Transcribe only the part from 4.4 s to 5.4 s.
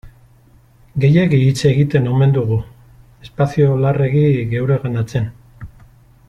geureganatzen.